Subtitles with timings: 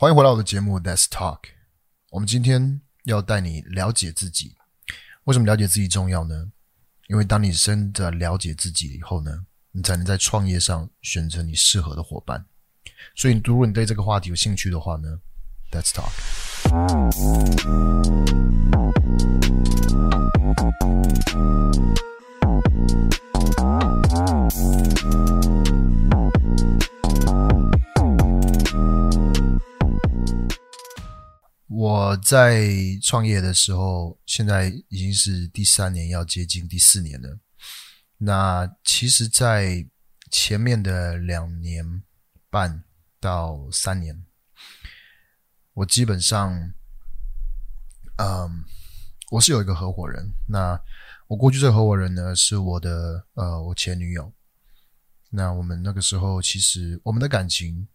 [0.00, 1.40] 欢迎回到我的节目 Let's Talk。
[2.10, 4.54] 我们今天要带你了解自己。
[5.24, 6.52] 为什么了解自己重要呢？
[7.08, 12.46] 因为当你真的了解自己以后呢，你才能在创业上选择你适合的伙伴。
[13.16, 15.18] 所以，如果你对这个话题有兴趣的话呢
[15.72, 16.12] ，Let's Talk。
[31.68, 32.66] 我在
[33.02, 37.38] 创业的时候，现在已经是第三年，要接近第四年了。
[38.16, 39.86] 那其实，在
[40.30, 42.02] 前面的两年
[42.48, 42.84] 半
[43.20, 44.24] 到三年，
[45.74, 46.72] 我基本上，
[48.16, 48.64] 嗯，
[49.30, 50.32] 我是有一个合伙人。
[50.46, 50.80] 那
[51.26, 54.32] 我过去这个合伙人呢，是我的呃，我前女友。
[55.28, 57.86] 那我们那个时候，其实我们的感情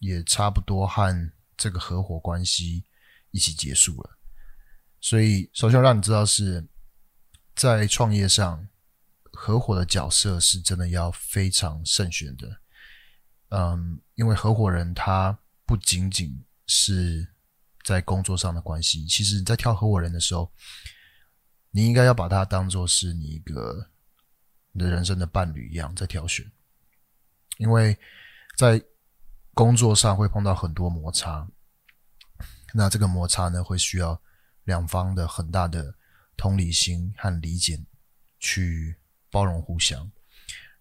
[0.00, 2.84] 也差不多和这个合伙关系。
[3.32, 4.18] 一起结束了，
[5.00, 6.68] 所以首先让你知道是
[7.56, 8.68] 在创业上，
[9.32, 12.60] 合伙的角色是真的要非常慎选的。
[13.48, 17.26] 嗯，因为合伙人他不仅仅是
[17.82, 20.52] 在工作上的关系，其实你在挑合伙人的时候，
[21.70, 23.90] 你应该要把他当做是你一个
[24.72, 26.50] 你的人生的伴侣一样在挑选，
[27.56, 27.98] 因为
[28.56, 28.82] 在
[29.54, 31.48] 工作上会碰到很多摩擦。
[32.74, 34.22] 那这个摩擦呢，会需要
[34.64, 35.94] 两方的很大的
[36.36, 37.78] 同理心和理解，
[38.38, 38.96] 去
[39.30, 40.10] 包容互相，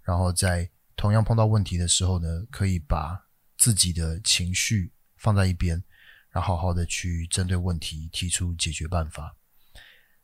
[0.02, 5.84] 然后在同样碰到问题的时候呢，可以把自己的情绪放在一边，
[6.30, 9.36] 然后好好的去针对问题提出解决办法。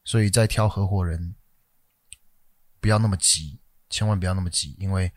[0.05, 1.35] 所以在挑合伙人，
[2.79, 3.59] 不要那么急，
[3.89, 5.11] 千万不要那么急，因为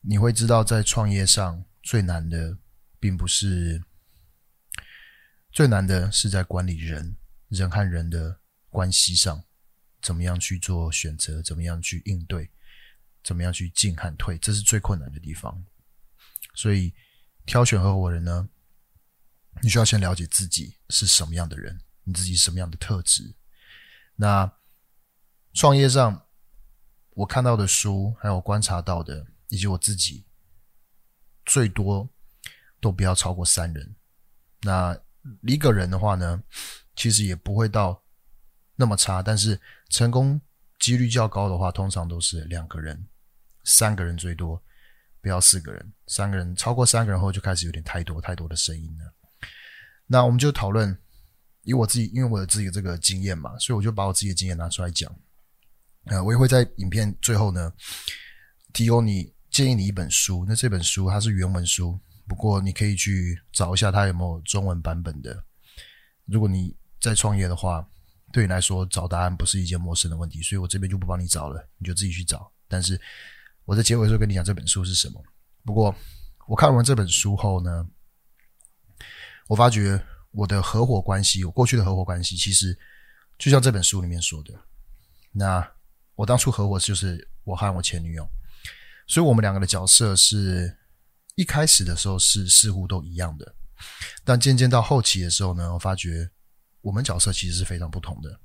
[0.00, 2.56] 你会知道，在创业上最难的，
[2.98, 3.84] 并不是。
[5.58, 7.16] 最难的是在管理人，
[7.48, 9.42] 人和人的关系上，
[10.00, 12.48] 怎么样去做选择，怎么样去应对，
[13.24, 15.66] 怎么样去进和退，这是最困难的地方。
[16.54, 16.94] 所以，
[17.44, 18.48] 挑选合伙人呢，
[19.60, 23.34] 你需要先了解自己是什么样的人，你自己什么样的特质。
[24.14, 24.52] 那
[25.54, 26.24] 创业上，
[27.14, 30.24] 我看到的书，还有观察到的，以及我自己，
[31.44, 32.08] 最多
[32.80, 33.96] 都不要超过三人。
[34.60, 34.96] 那
[35.42, 36.42] 一个人的话呢，
[36.96, 38.02] 其实也不会到
[38.76, 40.40] 那么差，但是成功
[40.78, 43.06] 几率较高的话，通常都是两个人、
[43.64, 44.62] 三个人最多，
[45.20, 45.92] 不要四个人。
[46.06, 49.12] 三个人超过三个人后，就开始有点太多太多的声音了。
[50.06, 50.96] 那我们就讨论，
[51.62, 55.14] 以我自己，因为我有自己的这个经验嘛，所以我就把我自己的经验拿出来讲。
[56.04, 57.72] 呃，我也会在影片最后呢，
[58.72, 60.46] 提供你建议你一本书。
[60.48, 61.98] 那这本书它是原文书。
[62.28, 65.42] 不过你可以去找一下它有没有中文版本的。
[66.26, 67.88] 如果你在创业的话，
[68.30, 72.52] 对你来说找答案不是一件陌生的问题，所以我这边就不帮你找了，你就自己去找。
[72.68, 73.00] 但是
[73.64, 75.24] 我在结尾的时候跟你讲这本书是什么。
[75.64, 75.94] 不过
[76.46, 77.88] 我看完这本书后呢，
[79.46, 79.98] 我发觉
[80.30, 82.78] 我的合伙关系，我过去的合伙关系，其实
[83.38, 84.52] 就像这本书里面说的，
[85.32, 85.66] 那
[86.14, 88.28] 我当初合伙就是我和我前女友，
[89.06, 90.76] 所以我们两个的角色是。
[91.38, 93.54] 一开始的时候是似乎都一样的，
[94.24, 96.28] 但渐渐到后期的时候呢，我发觉
[96.80, 98.40] 我们角色其实是非常不同的，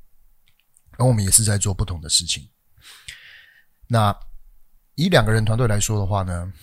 [1.00, 2.48] 而我们也是在做不同的事情。
[3.88, 4.16] 那
[4.94, 6.54] 以两个人团队来说的话呢，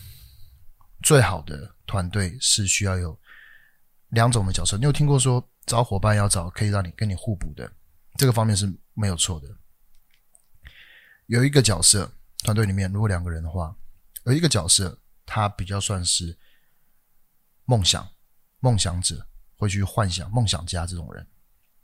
[1.03, 3.19] 最好的团队是需要有
[4.11, 4.77] 两种的角色。
[4.77, 7.69] 你有听过说找伙伴要找可以让你跟你互补的，
[8.19, 9.49] 这个方面是没有错的。
[11.27, 12.09] 有一个角色
[12.45, 13.75] 团队里面如果两个人的话，
[14.27, 14.97] 有一个角色。
[15.33, 16.37] 他比较算是
[17.65, 18.05] 梦想、
[18.59, 19.25] 梦想者，
[19.55, 21.25] 会去幻想、梦想家这种人。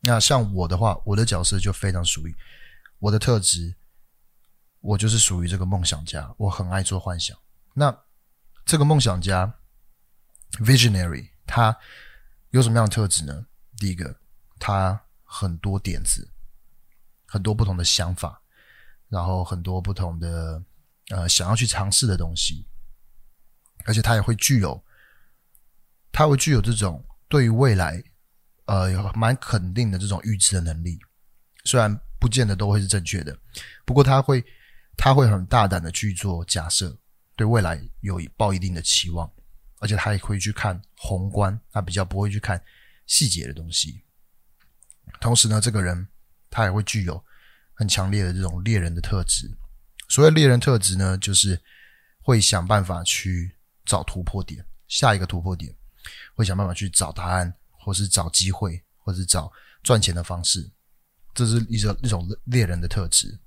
[0.01, 2.37] 那像我的话，我的角色就非常属于
[2.99, 3.73] 我的特质，
[4.81, 7.39] 我就是属于这个梦想家，我很爱做幻想。
[7.73, 7.97] 那
[8.65, 9.61] 这个梦想家
[10.55, 11.79] （visionary） 他
[12.51, 13.47] 有什么样的特质呢？
[13.77, 14.19] 第一个，
[14.59, 16.29] 他很多点子，
[17.27, 18.43] 很多不同的想法，
[19.09, 20.61] 然后很多不同的
[21.11, 22.67] 呃想要去尝试的东西。
[23.87, 24.85] 而且他也会具有，
[26.13, 28.03] 他会具有这种对于未来，
[28.67, 30.99] 呃，有蛮肯定的这种预知的能力。
[31.65, 33.37] 虽然不见得都会是正确的，
[33.85, 34.45] 不过他会，
[34.97, 36.97] 他会很大胆的去做假设，
[37.35, 39.31] 对未来有抱一定的期望。
[39.79, 42.61] 而且他也会去看宏观，他比较不会去看
[43.07, 44.03] 细节的东西。
[45.21, 46.09] 同时呢，这个人
[46.49, 47.23] 他也会具有
[47.75, 49.49] 很强烈的这种猎人的特质。
[50.09, 51.61] 所谓猎人特质呢，就是
[52.21, 53.56] 会想办法去。
[53.87, 55.75] 找突破点，下一个突破点。
[56.35, 59.51] 会想办法去找答案，或是找机会，或是找
[59.83, 60.71] 赚钱的方式。
[61.35, 63.41] 这是一种一种猎人的特质。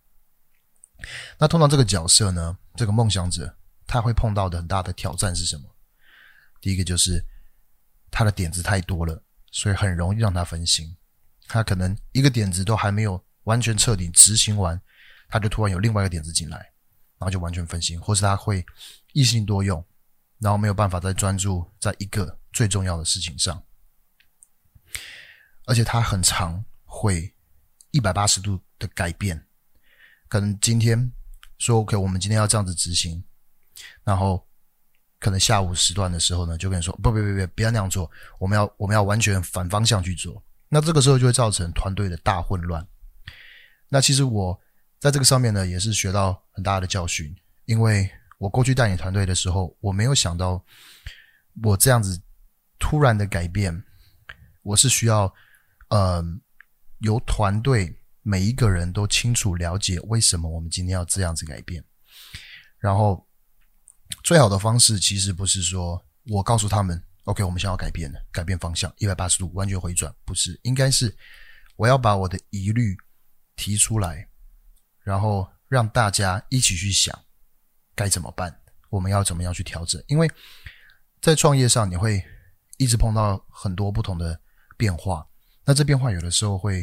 [1.37, 3.55] 那通常这个角色呢，这个梦想者，
[3.87, 5.63] 他会碰到的很大的挑战是什么？
[6.59, 7.23] 第一个就是
[8.11, 10.97] 他的点子太多了，所以很容易让他分心。
[11.47, 14.79] 他可能一个点子都还没有完全彻底执行完，
[15.29, 18.65] 他就突然有另外一个点子进来，然后就完全分心，或是他会
[19.13, 19.83] 一心多用，
[20.39, 23.63] 然后没有办法再专注在一个最重要的事情上。
[25.65, 27.33] 而且他很常会
[27.91, 29.45] 一百八十度的改变，
[30.27, 31.11] 可能今天
[31.57, 33.23] 说 OK，我们今天要这样子执行，
[34.03, 34.45] 然后。
[35.21, 38.09] 可能下午时段的时候呢，就跟你说不不不不，不要那样做，
[38.39, 40.41] 我们要我们要完全反方向去做。
[40.69, 42.87] 那这个时候就会造成团队的大混乱。
[43.89, 44.57] 那其实我
[44.97, 47.35] 在这个上面呢，也是学到很大的教训，
[47.65, 48.09] 因为
[48.39, 50.65] 我过去带领团队的时候，我没有想到
[51.61, 52.19] 我这样子
[52.79, 53.83] 突然的改变，
[54.63, 55.31] 我是需要
[55.89, 56.23] 呃
[57.01, 61.83] 由团队每一个人都清楚了解为什么我们今天要这样子改变，
[62.79, 63.23] 然后。
[64.23, 71.15] 最好的方式其实不是说我告诉他们，OK，我们想要改变了，改变方向，一百八十度完全回转，不是，应该是
[71.75, 72.97] 我要把我的疑虑
[73.55, 74.27] 提出来，
[75.03, 77.17] 然后让大家一起去想
[77.99, 78.57] 该怎么办，
[78.89, 80.01] 我们要怎么样去调整。
[80.07, 80.31] 因为
[81.21, 82.23] 在创业上，你会
[82.77, 84.39] 一直碰到很多不同的
[84.77, 85.27] 变化，
[85.65, 86.81] 那这变化有的时候会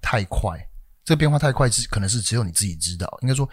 [0.00, 0.56] 太快，
[1.04, 3.48] 这个变化太快，只可能是只有你自己知道，应该说。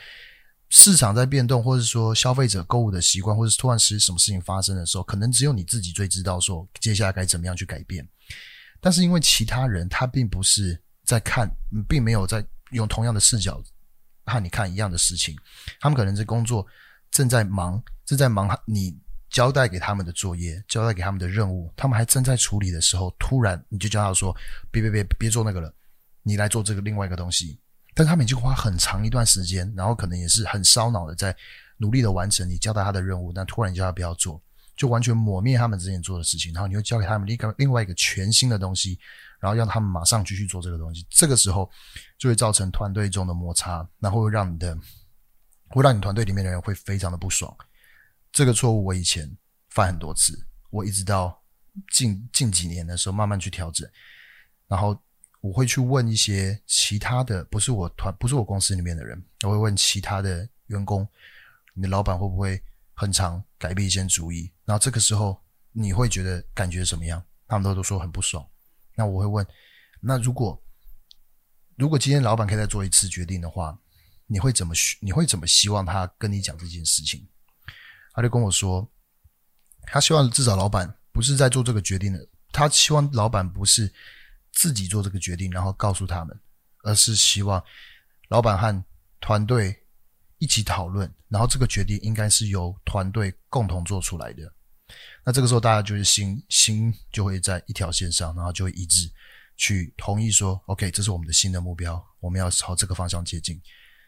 [0.70, 8.06] 市场在变动，或者说消费者购物的习惯，或者是突然时什么事情发生的时候，可能只有你自己最知道说接下来该怎么样去改变。
[8.82, 11.48] 但是因为其他人他并不是在看，
[11.88, 13.62] 并没有在用同样的视角
[14.26, 15.36] 和你看一样的事情，
[15.80, 16.66] 他们可能在工作，
[17.12, 18.98] 正在忙，正在忙你
[19.30, 24.36] 交代给他们的作业，交代给他们的任务，他们还正在处理的时候，突然你就叫他说
[24.72, 25.74] ：“别别别别做那个了，
[26.24, 27.60] 你来做这个另外一个东西。”
[27.94, 31.36] 但他们已经花很长一段时间，然后可能也是很烧脑的，在
[31.78, 34.42] 努力的完成你交代他的任务，但突然叫他不要做，
[34.76, 39.00] 就完全抹灭他们之前做的事情，然后你又交给他们另外另外一个全新的东西，
[39.40, 41.70] 然后让他们马上继续做这个东西，这个时候
[42.18, 44.78] 就会造成团队中的摩擦，然后会让你的
[45.70, 47.56] 会让你团队里面的人会非常的不爽。
[48.32, 49.30] 这个错误我以前
[49.70, 50.38] 犯很多次，
[50.70, 51.42] 我一直到
[51.92, 53.90] 近近几年的时候慢慢去调整，
[54.68, 55.00] 然后。
[55.42, 61.08] 我会去问一些其他的，不是我团，不是我公司里面的人，我会问其他的员工，
[61.76, 62.60] 你的老板会不会
[62.96, 64.52] 很常改变一些主意？
[64.66, 65.40] 然后这个时候
[65.72, 67.24] 你会觉得感觉怎么样？
[67.48, 68.44] 他们都都说很不爽。
[68.96, 69.46] 那我会问，
[70.02, 70.60] 那如果
[71.76, 73.78] 如果今天老板可以再做一次决定的话，
[74.26, 74.74] 你会怎么？
[75.02, 77.28] 你会怎么希望他跟你讲这件事情？
[78.14, 78.90] 他就跟我说，
[79.84, 83.94] 他希望至少老板不是在做这个决定的，他希望老板不是。
[84.58, 86.40] 自己做这个决定，然后告诉他们，
[86.84, 87.62] 而是希望
[88.30, 88.86] 老板和
[89.20, 89.85] 团队
[90.46, 94.44] 一起讨论，然后这个决定应该是由团队共同做出来的。
[95.26, 99.12] 那这个时候，大家就是心心就会在一条线上，然后就会一致
[99.58, 103.60] 去同意说：“OK，这是我们的新的目标，我们要朝这个方向接近。”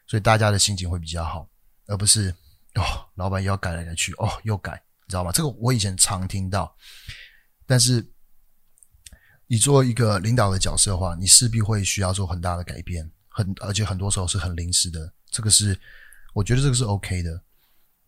[0.06, 1.50] 所以大家的心情会比较好，
[1.88, 2.30] 而不是
[2.76, 2.84] 哦，
[3.16, 4.74] 老板又要改来改去，哦，又改，
[5.08, 5.32] 你知道吗？
[5.32, 6.72] 这个我以前常听到，
[7.66, 8.14] 但是。
[9.50, 15.14] 你做一个领导的角色的话，你势必会需要做很大的改变，很而且很多时候是很临时的。
[15.32, 15.74] 这个是
[16.38, 17.44] 我觉得这个是 OK 的，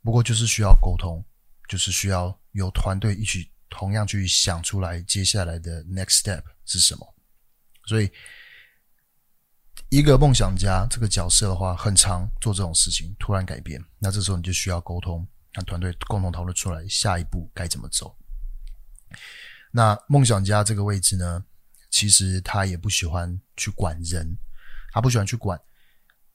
[0.04, 1.26] 不过就是需要沟通，
[1.68, 7.16] 就是需要有团队一起同样去想出来接下来的 next step 是什么。
[7.88, 8.08] 所以，
[9.90, 18.16] 一个梦想家这个角色的话，很常做这种事情，突然改变，那这时候你就需要沟通，让团队共同讨论出来下一步该怎么走。
[19.72, 21.44] 那梦想家这个位置呢，
[21.90, 24.38] 其实他也不喜欢去管人，
[24.92, 25.60] 他不喜欢去管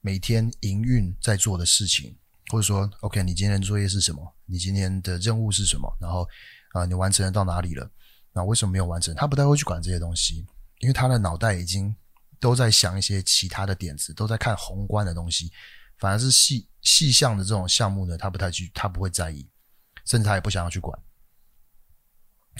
[0.05, 2.15] 每天营运在做的事情，
[2.51, 4.35] 或者说，OK，你今天的作业是什么？
[4.45, 5.91] 你今天的任务是什么？
[5.99, 6.29] 然后
[6.73, 7.89] 啊、你完成了到哪里了？
[8.31, 9.15] 那为什么没有完成？
[9.15, 10.45] 他不太会去管这些东西，
[10.77, 11.95] 因为他的脑袋已经
[12.39, 15.51] 都在想一些其他的点子，都在看宏观的东西，
[15.97, 19.49] 反而是细细项的这种项目呢，他不太去，他不会在意，
[20.05, 20.95] 甚至他也不想要去管。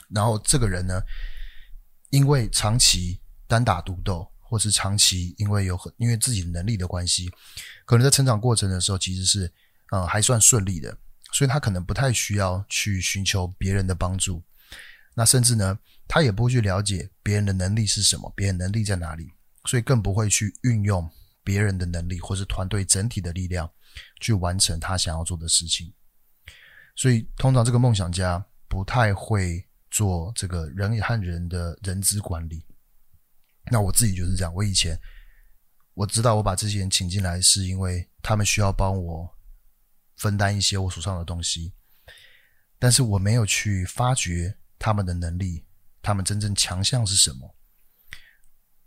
[0.10, 1.00] 然后这个人呢，
[2.10, 7.30] 因为长期单打独斗，或是长期因为有很因为自己能力的关系，
[7.86, 9.52] 可能在成长过程的时候其实是
[9.92, 10.98] 呃还算顺利的，
[11.32, 14.42] 所以他可能不太需要去寻求别人的帮助。
[15.14, 19.32] 那甚至呢，他也不会去了解别人的能力是什么，别人能力在哪里，
[19.66, 21.10] 所以更不会去运用
[21.44, 23.70] 别人的能力或是团队整体的力量
[24.22, 25.94] 去完成他想要做的事情。
[26.96, 29.66] 所以通常这个梦想家不太会。
[29.92, 32.62] 做这个人和人的人资管理。
[33.72, 35.00] 那我自己就是这样，我以前
[35.94, 39.28] 我知道我把这些人请进来，是因为他们需要帮我
[40.18, 41.74] 分担一些我手上的东西，
[42.78, 45.66] 但是我没有去发掘他们的能力，
[46.02, 47.56] 他们真正强项是什么。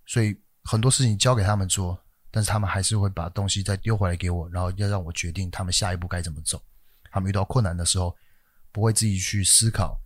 [0.06, 6.62] 所以很多事情交给他们做，但是他们还是会把东西再丢回来给我，然后要让我决定他们下一步该怎么走。
[7.10, 8.16] 他们遇到困难的时候，
[8.70, 10.00] 不会自己去思考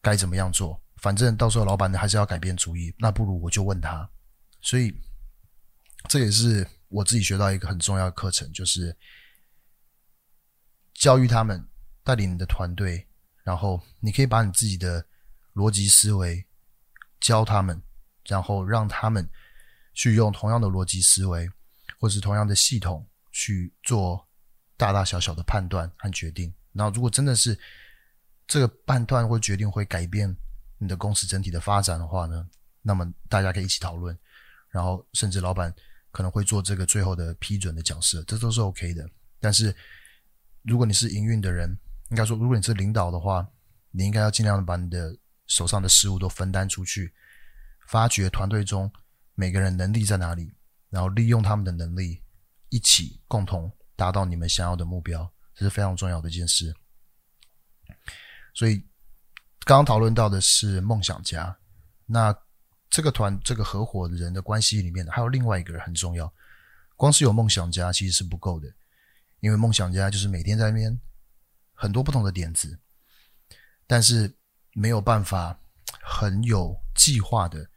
[0.00, 0.81] 该怎么样做。
[1.02, 4.08] 反正到时候老板呢还是要改变主意，那不如我就问他。
[4.60, 4.94] 所以
[6.08, 8.96] 这也是我自己学到一个很重要的课程，就是
[10.94, 11.68] 教育他们，
[12.04, 13.04] 带领你的团队，
[13.42, 15.04] 然后你可以把你自己的
[15.54, 16.46] 逻辑思维
[17.20, 17.82] 教他们，
[18.26, 19.28] 然后让他们
[19.94, 21.50] 去用同样的逻辑思维，
[21.98, 24.24] 或是同样的系统去做
[24.76, 26.54] 大大小小的判断和决定。
[26.72, 27.58] 然后如果真的是
[28.46, 30.36] 这个判断或决定会改变。
[30.82, 32.44] 你的公司整体的发展的话呢，
[32.80, 34.18] 那么大家可以一起讨论，
[34.68, 35.72] 然后甚至老板
[36.10, 39.08] 可能会做这个最后的批准的角色，这都是 OK 的。
[39.38, 39.72] 但是
[40.62, 41.70] 如果你是营运的人，
[42.10, 43.48] 应该说如果你是领导的话，
[43.92, 47.14] 你应该要尽量的把你的手上的事务都分担出去，
[47.86, 48.92] 发掘团队中
[49.36, 50.52] 每个人能力在哪里，
[50.90, 52.20] 然后利用他们的能力，
[52.70, 56.74] 一起共同达到你们想要的目标，这是非常重要的一件事。
[58.52, 58.84] 所以。
[59.64, 61.56] 刚刚讨论到的是梦想家，
[62.04, 62.36] 那
[62.90, 66.32] 这个团这个合伙人的关系里面还有另外一个人很重要。
[66.96, 68.68] 光是有梦想家其实是不够的，
[69.38, 71.00] 因为梦想家就是每天在那边
[71.74, 72.76] 很多不同的点子，
[73.86, 74.36] 但是
[74.72, 75.58] 没有办法
[76.02, 77.70] 很有计划的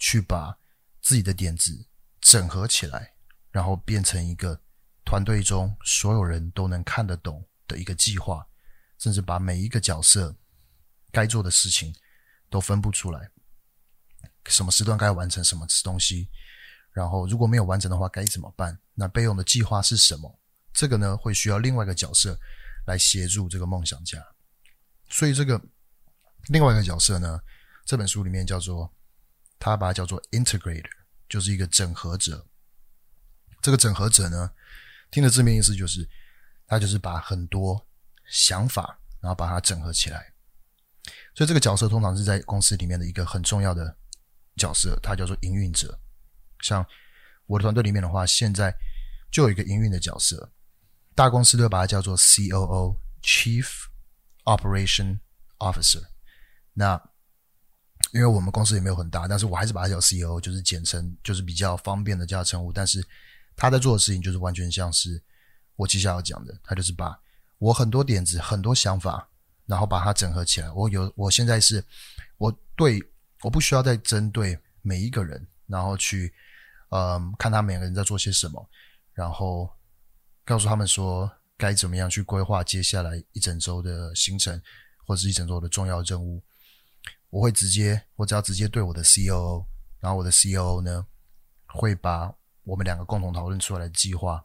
[0.00, 0.58] 去把
[1.00, 1.86] 自己的点子
[2.20, 3.14] 整合起来，
[3.52, 4.60] 然后变成一个
[5.04, 8.44] 团队中所有人都能看得懂的一个计划，
[8.98, 10.34] 甚至把每一个角色。
[11.12, 11.94] 该做的事情
[12.48, 13.30] 都分不出来，
[14.46, 16.28] 什么时段该完成什么东西，
[16.92, 18.78] 然后如果没有完成的话该怎么办？
[18.94, 20.38] 那备用的计划是什么？
[20.72, 22.38] 这个呢会需要另外一个角色
[22.86, 24.24] 来协助这个梦想家。
[25.08, 25.60] 所以这个
[26.46, 27.40] 另外一个角色呢，
[27.84, 28.92] 这本书里面叫做
[29.58, 30.90] 他把它叫做 integrator，
[31.28, 32.46] 就是一个整合者。
[33.60, 34.52] 这个整合者呢，
[35.10, 36.08] 听的字面意思就是
[36.66, 37.86] 他就是把很多
[38.26, 40.29] 想法，然后把它整合起来。
[41.40, 43.96] 所以这个角色通常是在公司里面的一个很重要的
[44.56, 45.98] 角色，它叫做营运者。
[46.60, 46.84] 像
[47.46, 48.70] 我的团队里面的话，现在
[49.32, 50.52] 就有一个营运的角色，
[51.14, 53.66] 大公司都把它叫做 COO（Chief
[54.44, 55.20] Operation
[55.56, 56.02] Officer）。
[56.74, 57.02] 那
[58.12, 62.70] 因为我们公司也没有很大，但是我还是把它叫 COO，就是简称，就是比较方便的叫称呼。
[62.70, 63.02] 但是
[63.56, 65.22] 他在做的事情就是完全像是
[65.76, 67.18] 我接下来要讲的，他就是把
[67.56, 69.26] 我很多点子、很多想法。
[69.70, 70.68] 然后把它整合起来。
[70.72, 71.82] 我有，我现在是，
[72.38, 73.00] 我对，
[73.42, 76.34] 我不需要再针对每一个人，然后去，
[76.88, 78.68] 嗯，看他每个人在做些什么，
[79.12, 79.70] 然后
[80.44, 84.60] 告诉他们说该怎么样去规划接下来一整周的行程，
[85.06, 86.42] 或者是一整周的重要任务。
[87.28, 89.64] 我会直接，我只要直接对我的 COO，
[90.00, 91.06] 然后我的 COO 呢，
[91.66, 92.34] 会把
[92.64, 94.44] 我们两个共同讨论出来的计划，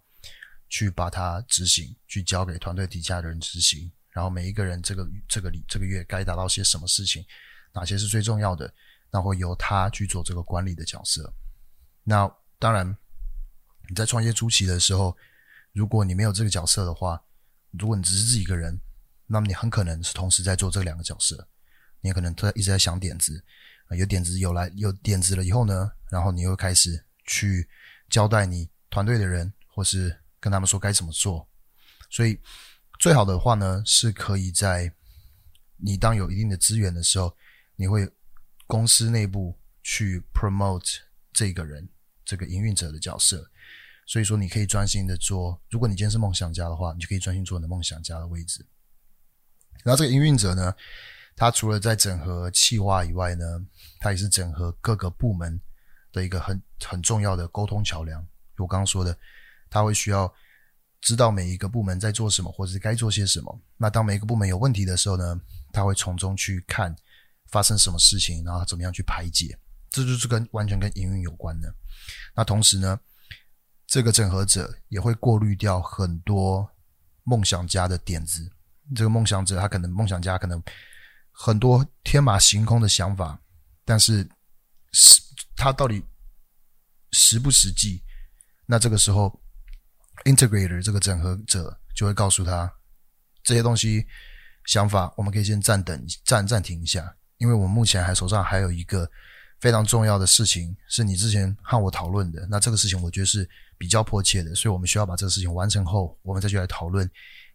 [0.70, 3.91] 去把它执行，去交给团队底下的人执行。
[4.15, 7.25] 然后每一个人这个这个里这个月该达到些什么事情，
[7.74, 8.74] 哪些是最重要的，
[9.12, 11.34] 那会由他去做这个管理的角色。
[12.01, 12.95] 那当然，
[13.89, 15.13] 你在创业初期的时候，
[15.74, 17.22] 如果你没有这个角色的话，
[17.72, 18.79] 如果你只是自己一个人，
[19.27, 21.45] 那么你很可能是同时在做这两个角色。
[22.00, 23.43] 你可能在一直在想点子，
[23.89, 27.67] 有点子有来有点子了以后呢，然后你又开始去
[28.10, 31.45] 交代你团队的人，或是跟他们说该怎么做，
[32.10, 32.39] 所以。
[32.97, 34.91] 最好的话呢，是可以在
[35.77, 37.35] 你当有一定的资源的时候，
[37.75, 38.09] 你会
[38.65, 40.99] 公司内部去 promote
[41.33, 41.87] 这个人，
[42.23, 43.51] 这个营运者的角色。
[44.07, 45.61] 所以说，你可以专心的做。
[45.69, 48.65] 如果你今天是梦想家的话，你就可以专心做你的梦想家的位置。
[49.83, 50.73] 然后这个营运者呢，
[51.35, 53.65] 他除了在整合企划以外呢，
[53.99, 55.59] 他也是整合各个部门
[56.11, 58.25] 的一个很很重要的沟通桥梁。
[58.57, 59.17] 我刚刚说的，
[59.69, 60.33] 他会需要。
[61.05, 63.62] 知道每一个部门在做什么，或者是该做些什么。
[63.77, 65.39] 那当每一个部门有问题的时候呢，
[65.71, 66.95] 他会从中去看
[67.51, 69.55] 发生什么事情，然后怎么样去排解。
[69.91, 71.71] 这就是跟完全跟营运有关的。
[72.35, 73.00] 那同时呢，
[73.85, 76.67] 这个整合者也会过滤掉很多
[77.24, 78.51] 梦想家的点子。
[78.95, 80.59] 这个梦想者他可能梦想家可能
[81.29, 83.39] 很多天马行空的想法，
[83.85, 84.27] 但是
[85.55, 86.03] 他到底
[87.12, 88.01] 实不实际？
[88.65, 89.39] 那这个时候。
[90.24, 92.72] Integrator 这个整合者就会告诉他
[93.43, 94.05] 这些东西
[94.65, 99.10] 想法，我们可以先暂等暂暂停一下，因为我们目前还手上还有一个
[99.60, 102.48] 非常重要的事情，是你之前和我讨论的。
[102.50, 107.10] 那这个事情我觉得是比较迫切的，所以我们需要把这个事情完成后，我们再去来讨论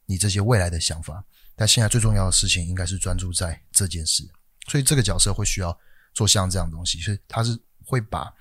[0.06, 1.24] 你这些未来的想法。
[1.56, 4.22] 但现在最重要的事情应该是专注在这件事，
[4.68, 5.76] 所以这个角色会需要
[6.14, 8.32] 做像这样东西，所以他是会把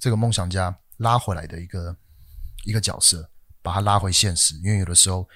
[0.00, 1.96] 这个梦想家拉回来的一个
[2.64, 3.30] 一个角色，
[3.66, 4.54] 把他拉回现实。
[4.62, 5.28] 因为有的时候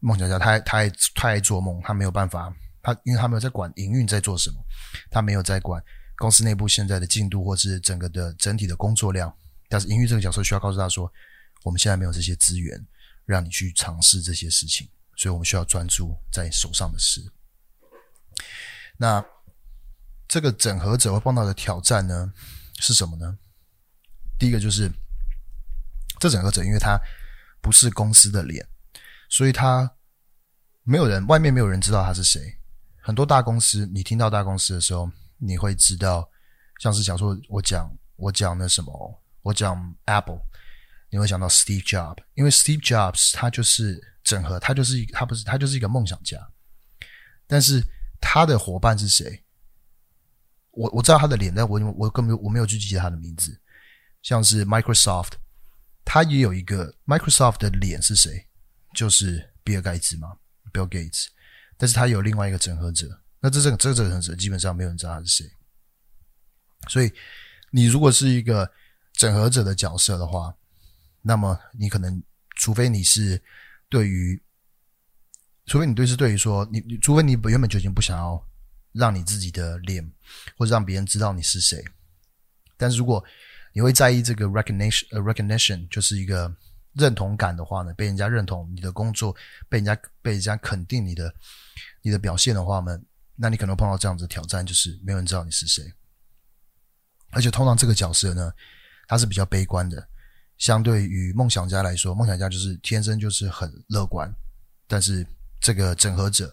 [0.00, 4.56] 梦想家他他爱他爱做梦，他没有办法，他因为他没有在管营运在做什么，
[5.10, 5.82] 他没有在管
[6.16, 9.30] 公司内部现在的进度或是整个的整体的工作量。
[9.68, 11.12] 但是营运这个角色需要告诉他说，
[11.62, 12.82] 我们现在没有这些资源
[13.26, 14.88] 让你去尝试这些事情。
[15.14, 17.20] 所以我们需要专注在手上的事。
[18.96, 19.22] 那
[20.28, 22.32] 这个整合者会碰到的挑战呢，
[22.78, 23.36] 是什么呢？
[24.38, 24.88] 第一个就是，
[26.20, 26.96] 这整合者因为他
[27.68, 28.66] 不是公司的脸，
[29.28, 29.92] 所以他
[30.84, 32.40] 没有人，外面没有人知道他是谁。
[33.02, 36.26] 很多大公司，你听到大公司的时候，你会知道，
[36.80, 40.40] 像是讲说我讲我讲那什么，我讲 Apple，
[41.10, 44.02] 你会想到 Steve Jobs，因为 Steve Jobs 他就是。
[44.24, 46.36] 整合，他就是一他不是他就是一个梦想家，
[47.46, 47.82] 但是
[48.20, 49.42] 他的伙伴是谁？
[50.72, 53.58] 我我知道他的脸，但我我根本我没有去记得他的名字。
[54.20, 55.30] 像是 Microsoft，
[56.10, 58.46] 他也有一个 Microsoft 的脸是谁？
[58.94, 60.38] 就是比尔盖茨嘛
[60.72, 61.26] ，Bill Gates。
[61.76, 65.52] 但是他有另外一个整合者，那这这个这个整合者基本上没有人知道他是谁。
[66.88, 67.12] 所以
[67.70, 68.72] 你如果是一个
[69.12, 70.54] 整合者的角色的话，
[71.20, 72.22] 那么你可能
[72.56, 73.42] 除非你是。
[73.90, 74.38] 对于，
[75.64, 78.46] 除非你对是对于说你你，除非你原本就已经不想要
[78.92, 80.06] 让你自己的脸
[80.58, 81.82] 或者让别人知道你是谁，
[82.76, 83.24] 但是如果
[83.72, 86.52] 你会在意这个 recognition 呃 recognition 就是一个
[86.94, 89.34] 认同感的话呢，被人家认同你的工作，
[89.68, 91.32] 被人家被人家肯定你的
[92.02, 92.98] 你的表现的话呢，
[93.36, 95.84] 那你可能碰到这样子的挑战，就是没有人知道你是谁，
[97.30, 98.52] 而且通常这个角色呢，
[99.06, 100.08] 他是比较悲观的。
[100.56, 104.28] 相对于梦想家来说，梦想家就是天生就是很乐观，
[104.88, 105.24] 但是
[105.60, 106.52] 这个整合者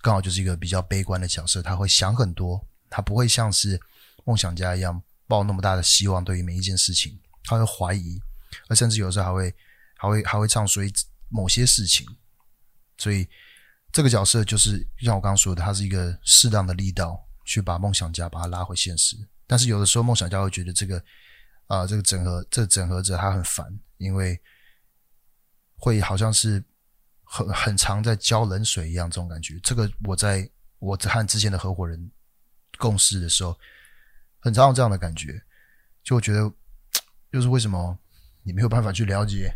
[0.00, 3.78] 刚好就是一个比较悲观的角色，他会想很多，他不会像是
[4.24, 8.20] 梦想家一样抱那么大的希望，对于每一件事情，他会怀疑，
[8.68, 9.54] 而甚至有时候还会
[9.96, 10.90] 还会还会唱衰
[11.28, 12.04] 某些事情，
[12.96, 13.28] 所以
[13.92, 21.00] 这个角色就是像我刚刚说的，他是一个适当的力道去把梦想家把他拉回现实，但是有的时候梦想家会觉得这个。
[21.68, 24.40] 啊，这个整合，这个整合者他很烦，因为
[25.76, 26.64] 会好像是
[27.22, 29.60] 很很常在浇冷水一样，这种感觉。
[29.62, 32.10] 这个我在我和之前的合伙人
[32.78, 33.54] 共事的时候，
[34.40, 35.42] 很常有这样的感觉，
[36.02, 36.52] 就我觉得，
[37.32, 37.98] 就是为什么
[38.42, 39.52] 你没有办法去了解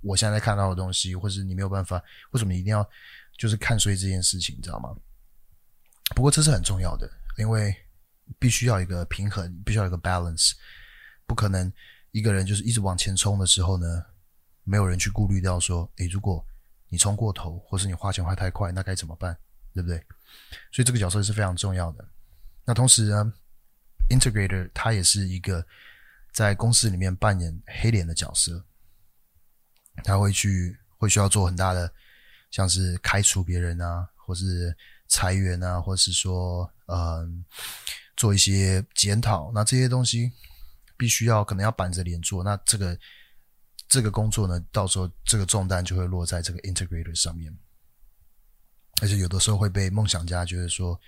[0.00, 2.88] 我现在看到的东西，或是你没有办法，为什么你一定要
[3.36, 4.94] 就是看衰这件事情，你知道吗？
[6.14, 7.74] 不过这是很重要的，因为
[8.38, 10.52] 必须要一个平衡，必须要一个 balance。
[11.26, 11.72] 不可能
[12.12, 14.04] 一个人就是一直往前冲的时候呢，
[14.62, 16.46] 没有人去顾虑到说，诶，如果
[16.88, 19.36] 你冲过头，或是你花钱花太快，那该怎么办？
[19.74, 19.98] 对不对？
[20.70, 22.08] 所以这个角色是非常重要的。
[22.64, 23.32] 那同时呢
[24.10, 25.66] ，integrator 他也是一个
[26.32, 28.64] 在公司里面扮演黑脸的角色，
[30.04, 31.92] 他会去会需要做很大的，
[32.50, 34.76] 像是开除别人啊，或是
[35.08, 37.44] 裁员啊，或是说嗯
[38.16, 40.32] 做一些检讨，那这些东西。
[40.98, 42.98] 必须要可能要板着脸做，那这个
[43.86, 47.54] 这个工作呢，到时候这个重担就会落在这个 integrator 上面，
[49.02, 50.98] 而且有的时候会被梦想家觉得说，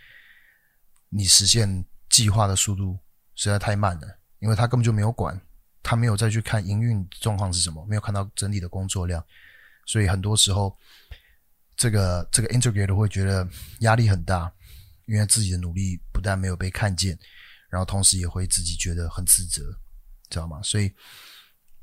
[1.08, 2.98] 你实现计划的速度
[3.34, 5.40] 实在太慢了，因为他根本就没有管，
[5.82, 9.24] 他没有再去看营运状况是什么，没有看到整体的工作量，
[9.86, 10.76] 所以很多时候
[11.76, 13.48] 这个这个 integrator 会觉得
[13.80, 14.52] 压力很大，
[15.06, 17.18] 因为自己的努力不但没有被看见。
[17.70, 19.62] 然后同时也会自己觉得很自责，
[20.30, 20.58] 知道吗？
[20.62, 20.90] 所以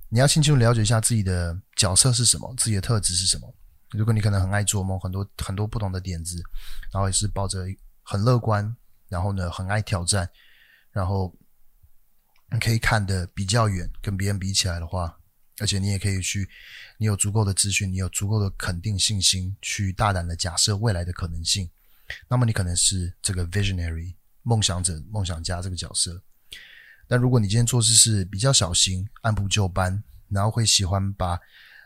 [0.09, 3.55] 你要清楚了解一下自己的角色是什么，自己的特质是什么。
[3.91, 6.41] 如果你可能很爱做梦，很多很多不同的点子，
[6.91, 7.65] 然后也是抱着
[8.01, 8.75] 很乐观，
[9.07, 10.29] 然后呢很爱挑战，
[10.91, 11.35] 然后
[12.51, 15.17] 你可以看得比较远，跟别人比起来的话，
[15.59, 16.47] 而且你也可以去，
[16.97, 21.69] 你有足够的资讯，你有足够的肯定信心，去大胆的假设未来的可能性，
[22.27, 24.15] 那么你可能是这个 visionary。
[24.47, 26.21] 梦想者、梦想家这个角色，
[27.07, 31.35] 但如果你今天做事是比较小心、按部就班，然后会喜欢把，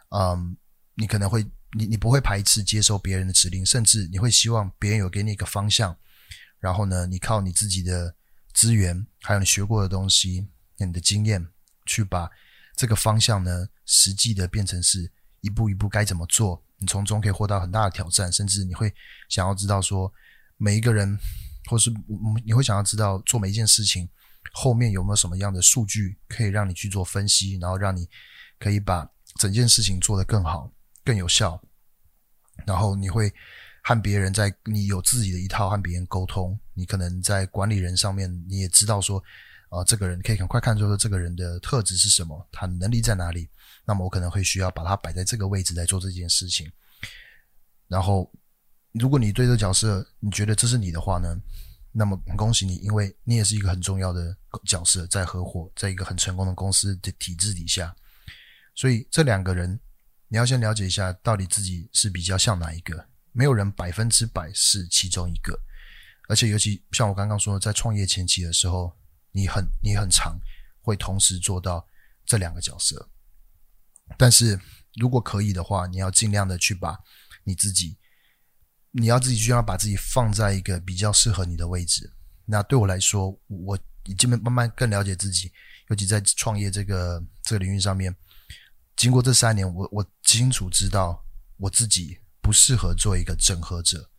[0.09, 0.57] 嗯，
[0.95, 5.97] 你可能会，你你不会排斥接受别人的指令，甚至你会希望别人有给你一个方向，
[6.59, 8.15] 然后呢，你靠你自己的
[8.53, 11.47] 资源，还有你学过的东西、你的经验，
[11.85, 12.29] 去把
[12.75, 18.93] 这个方向呢，实际的变成是一步一步该怎么做，你从中可以获得很大的挑战，甚至你会
[19.27, 20.13] 想要知道说
[20.57, 21.17] 每一个人。
[21.69, 21.93] 或是
[22.43, 24.09] 你会想要知道做每一件事情
[24.53, 28.09] 后面有没有什么样的数据可以让你去做分析，然后让你
[28.57, 30.71] 可以把整件事情做得更好、
[31.03, 31.61] 更有效。
[32.65, 33.31] 然后你会
[33.89, 39.17] 和别人在你有自己的一套和别人沟通，你可能在管理人上面你也知道说，
[39.69, 43.49] 啊、这个人可以很快看出说这个人的特质是什么，他能力在哪里。
[43.85, 46.71] 那么我可能会需要把他摆在这个位置来做这件事情。
[47.87, 48.31] 然后，
[48.91, 51.35] 如果你对这个角色你觉得这是你的话呢，
[51.91, 57.95] 那么恭喜你，因为你也是一个很重要的角色，在合伙，在一个很成功的公司的体制底下。
[58.75, 59.79] 所以这两个人，
[60.27, 63.08] 你要先了解一下，到底自己是比较像哪一个。
[63.31, 65.59] 没有人百分之百是其中一个，
[66.27, 68.95] 而且尤其像我刚刚说，在创业前期的时候，
[69.31, 70.37] 你很你很长
[70.81, 71.87] 会同时做到
[72.25, 73.09] 这两个角色。
[74.17, 74.59] 但是
[74.95, 76.97] 如果可以的话，你要尽量的去把
[77.43, 77.97] 你自己，
[78.91, 82.11] 你要自己就要把自己放在一个比较适合你的位置。
[82.45, 85.51] 那对我来说，我已经慢慢更了解自己，
[85.89, 88.15] 尤其在创业这个这个领域上面，
[88.95, 91.23] 经过这三年，我我清楚知道
[91.57, 92.17] 我自己
[92.49, 94.09] 不适合做一个整合者，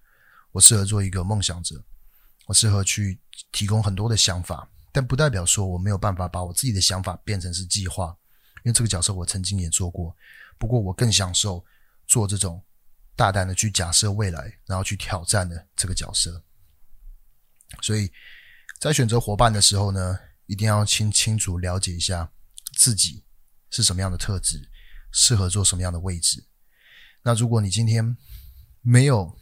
[0.53, 1.85] 我适合做一个梦想者，
[2.47, 3.19] 我适合去
[3.51, 8.17] 提供很多的想法，但不代表说我没有办法把我自己的想法变成是计划。
[8.63, 10.17] 因为这个角色我曾经也做过，
[10.59, 11.65] 不过我更享受
[12.07, 12.65] 做这种
[13.17, 16.41] 大胆的去假设未来，然后去挑战的这个角色。
[17.83, 18.13] 所以
[18.79, 20.17] 在选择伙伴的时候呢，
[20.47, 22.31] 一定要清清楚了解一下
[22.77, 23.25] 自己
[23.71, 24.71] 是什么样的特质，
[25.11, 26.47] 适合做什么样的位置。
[27.23, 28.17] 那如果你今天
[28.81, 29.37] 没有，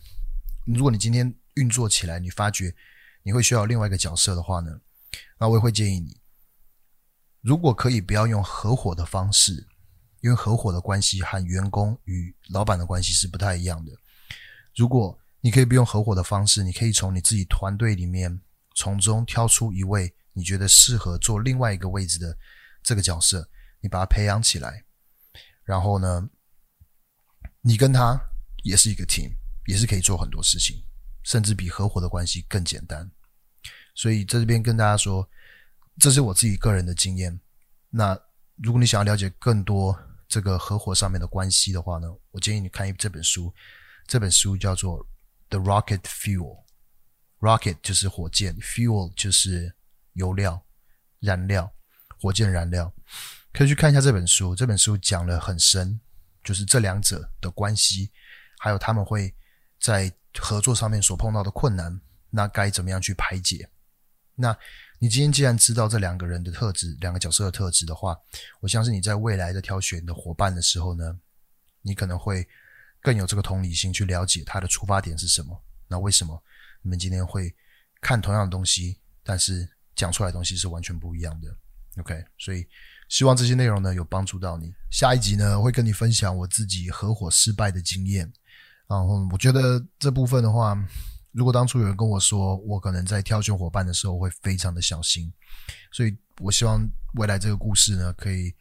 [0.67, 2.75] 如果你今天运作起来，你发觉
[3.23, 4.81] 你会需要另外一个角色的话呢，
[5.39, 6.21] 那我也会建议你。
[7.41, 9.67] 如果可以，不要用合伙的方式，
[10.21, 13.93] 因为合伙的关系和员工与老板的关系是不太一样的。
[14.75, 18.41] 如果你可以不用合伙的方式，你可以从你自己团队里面
[18.75, 22.37] 从中挑出一位你觉得适合做另外一个位置的
[22.83, 23.49] 这个角色，
[23.81, 24.85] 你把它培养起来，
[25.63, 26.29] 然后呢，
[27.69, 28.19] 你跟他
[28.65, 29.31] 也是一个 team，
[29.67, 30.83] 也是可以做很多事情，
[31.23, 33.11] 甚至比合伙的关系更简单。
[33.95, 35.29] 所以在这边跟大家说。
[36.01, 37.41] 这是我自己个人的经验。
[37.91, 38.17] 那
[38.63, 43.53] 如果你想要了解更多这个合伙上面的关系的话呢，我建议你看一这本书。
[44.07, 45.05] 这本书叫做
[45.49, 46.63] 《The Rocket Fuel》
[47.41, 49.75] ，Rocket 就是火箭，Fuel 就是
[50.13, 50.65] 油料、
[51.19, 51.73] 燃料、
[52.21, 52.95] 火箭燃料。
[53.53, 54.55] 可以去看一下这本书。
[54.55, 56.01] 这本书讲了很深，
[56.49, 58.11] 就是这两者的关系，
[58.59, 59.35] 还有他们会
[59.79, 63.69] 在合作上面所碰到的困难，那该怎么样去排解？
[64.35, 64.57] 那。
[65.01, 68.19] 你今天既然知道这两个人的特质，两个角色的特质的话，
[68.59, 71.17] 我相信你在未来的挑选的伙伴的时候呢，
[71.83, 72.45] 你可能会
[73.01, 75.63] 更有这个同理心去了解他的出发点是什么。
[75.87, 76.43] 那为什么
[76.83, 77.55] 你们今天会
[78.01, 81.57] 看同样的东西，但是讲出来的东西是完全不一样的
[82.01, 82.67] ？OK，所以
[83.09, 84.73] 希望这些内容呢有帮助到你。
[84.91, 88.33] 下一集呢会跟你分享我自己合伙失败的经验，
[88.87, 90.77] 然后我觉得这部分的话。
[91.33, 95.31] 如果当初有人跟我说，我可能在挑选伙伴的时候会非常的小心，
[95.93, 96.81] 所以我希望
[97.15, 98.53] 未来这个故事呢，可以，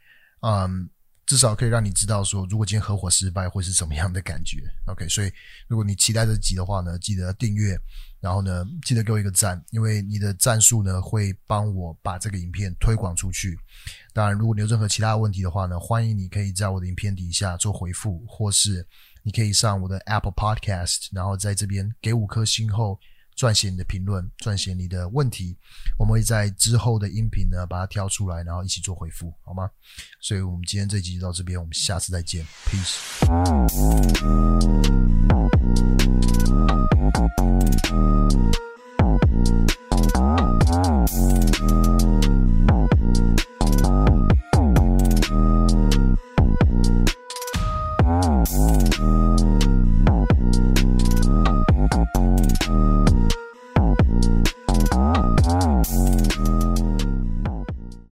[0.42, 0.88] 嗯，
[1.26, 4.62] 至少可以让你知道说，如果今天合伙失败会是怎么样的感觉。
[4.86, 5.32] OK，所以
[5.68, 7.76] 如果你期待这集的话呢，记得订阅，
[8.20, 13.58] 然后呢，记得给我一个赞，因为你的赞数呢会帮我把这个影片推广出去。
[14.14, 18.88] 当然，如果你有任何其他问题的话呢，欢迎你可以在我的影片底下做回复，或是。
[19.24, 22.98] 你可以上我的 Apple Podcast，然后在这边给五颗星后
[23.38, 25.58] 撰写你的评论，撰写你的问题，
[26.00, 29.70] 我们会在之后的音频呢把它挑出来，然后一起做回复，好吗？
[30.22, 32.96] 所以我们今天这集就到这边，我们下次再见，Peace。
[37.18, 37.40] Thank
[42.22, 42.27] you.